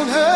down 0.00 0.08
her 0.08 0.29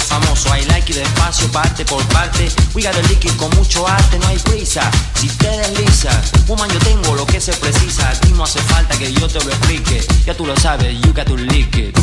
famoso. 0.00 0.52
Hay 0.52 0.64
like 0.66 0.92
y 0.92 0.96
despacio, 0.96 1.50
parte 1.52 1.84
por 1.84 2.04
parte. 2.08 2.48
We 2.74 2.82
got 2.82 2.94
el 2.96 3.06
liquid 3.08 3.32
con 3.36 3.50
mucho 3.56 3.86
arte, 3.86 4.18
no 4.18 4.26
hay 4.28 4.38
prisa. 4.38 4.90
Si 5.14 5.28
te 5.28 5.48
deslizas, 5.48 6.32
woman, 6.46 6.70
yo 6.70 6.78
tengo 6.80 7.14
lo 7.14 7.26
que 7.26 7.40
se 7.40 7.52
precisa. 7.54 8.10
A 8.10 8.20
ti 8.20 8.32
no 8.32 8.44
hace 8.44 8.60
falta 8.60 8.96
que 8.98 9.12
yo 9.12 9.28
te 9.28 9.42
lo 9.44 9.50
explique. 9.50 10.06
Ya 10.24 10.34
tú 10.34 10.46
lo 10.46 10.56
sabes, 10.56 10.94
you 11.00 11.12
got 11.12 11.26
to 11.26 11.36
lick 11.36 11.76
it. 11.76 11.96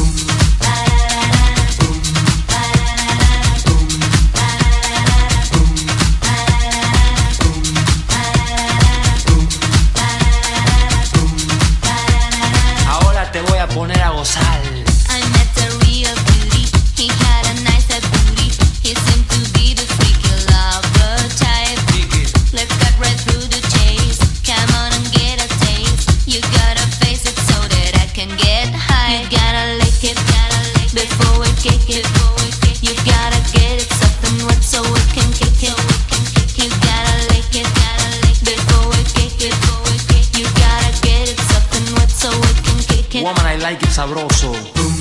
Woman, 43.24 43.46
I 43.46 43.56
like 43.56 43.82
it 43.82 43.88
sabroso. 43.88 44.52
Boom. 44.74 44.94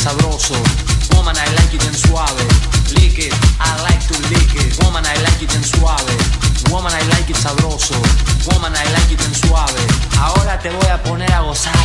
sabroso. 0.00 0.54
Woman, 1.14 1.36
I 1.36 1.46
like 1.56 1.72
you 1.74 1.78
bien 1.78 1.92
suave. 1.92 2.40
Lick 2.94 3.18
it, 3.18 3.34
I 3.60 3.76
like 3.82 4.00
to 4.08 4.14
lick 4.32 4.54
it. 4.56 4.82
Woman, 4.82 5.04
I 5.04 5.14
like 5.22 5.40
you 5.42 5.46
bien 5.46 5.62
suave. 5.62 6.08
Woman, 6.70 6.92
I 6.92 7.02
like 7.12 7.28
it 7.28 7.36
sabroso. 7.36 7.94
Woman, 8.50 8.72
I 8.74 8.84
like 8.92 9.10
you 9.10 9.18
bien 9.18 9.34
suave. 9.34 9.89
Ahora 10.20 10.58
te 10.58 10.70
voy 10.70 10.86
a 10.86 11.02
poner 11.02 11.32
a 11.32 11.40
gozar. 11.40 11.80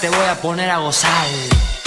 te 0.00 0.08
voy 0.08 0.26
a 0.26 0.40
poner 0.40 0.70
a 0.70 0.78
gozar. 0.78 1.77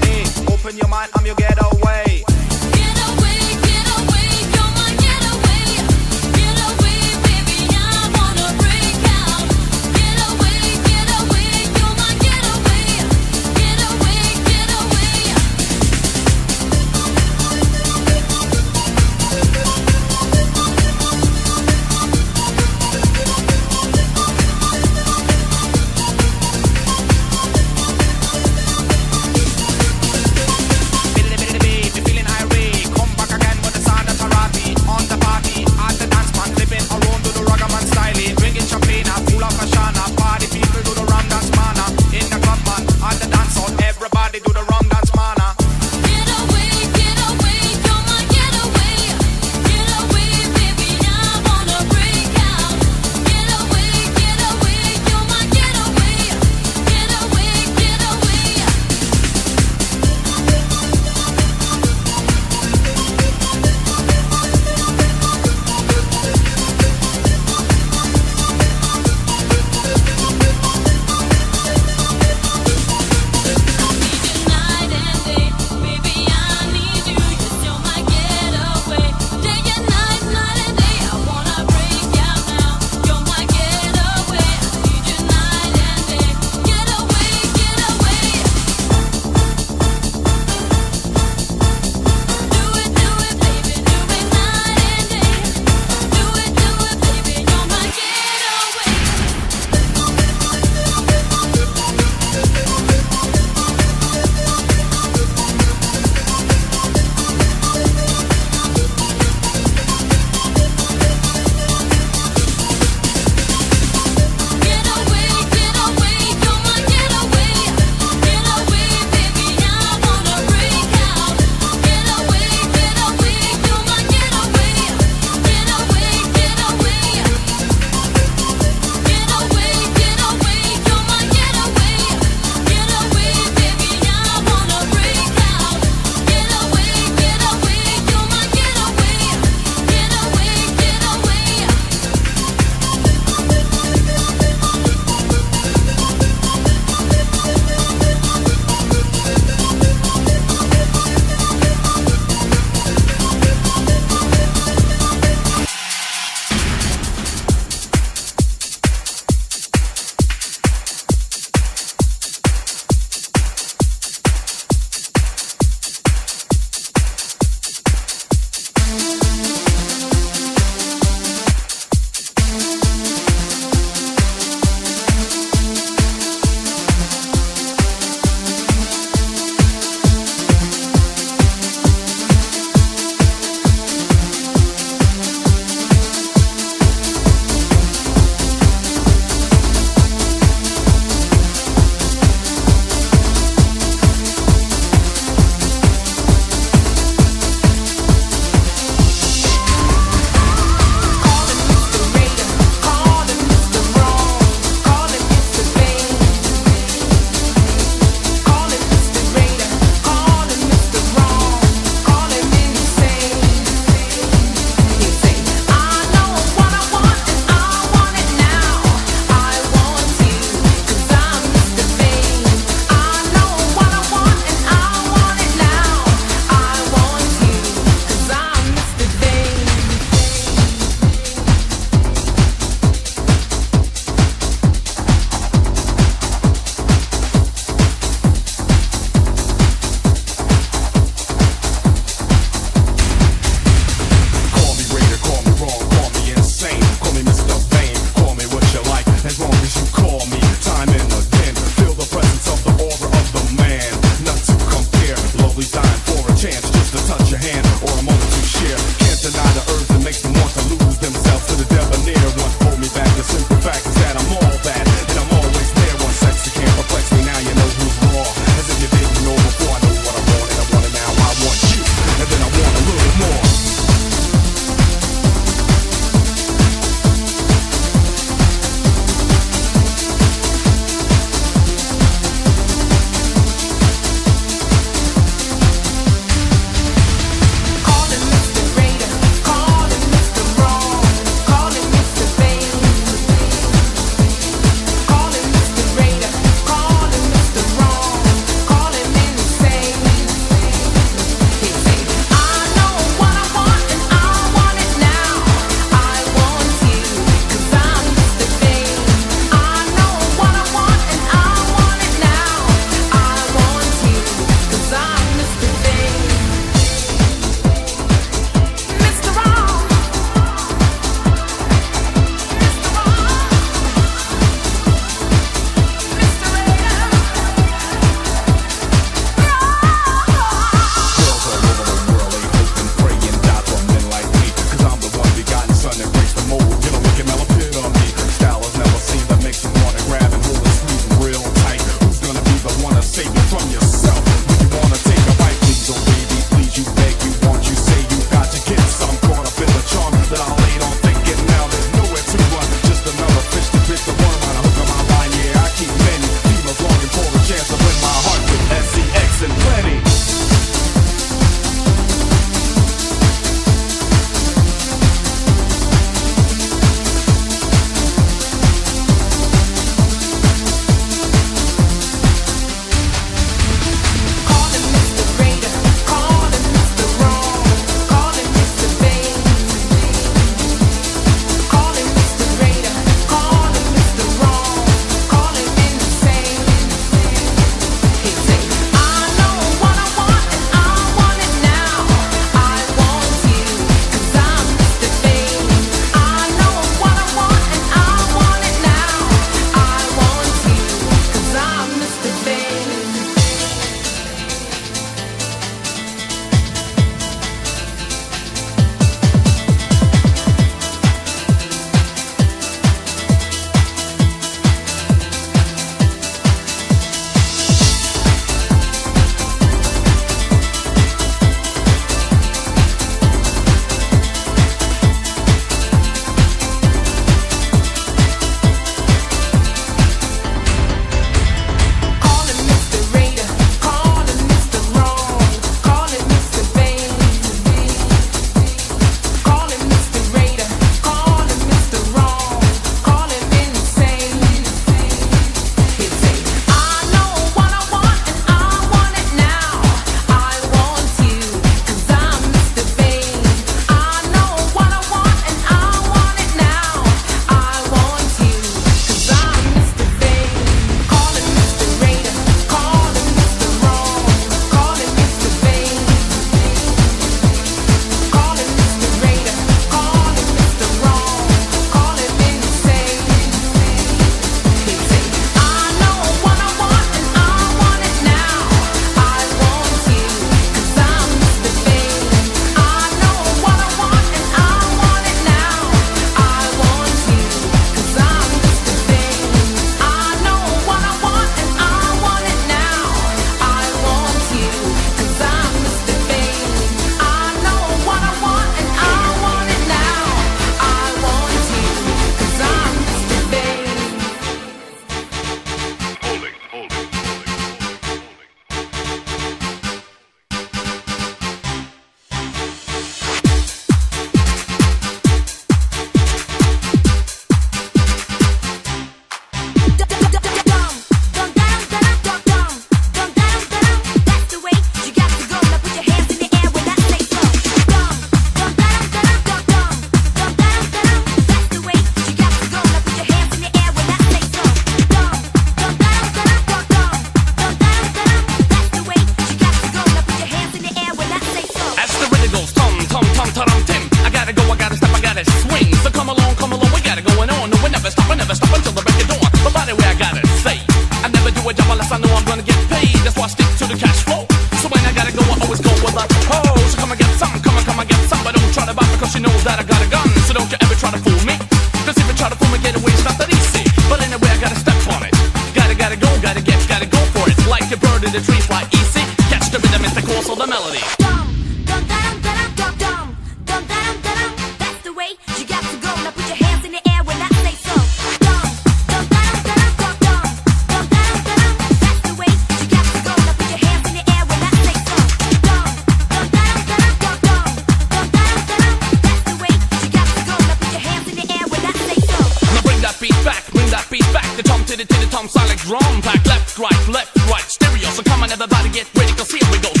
Everybody 598.51 598.89
get 598.89 599.07
ready, 599.15 599.31
cause 599.31 599.49
here 599.49 599.61
we 599.71 599.79
go 599.79 600.00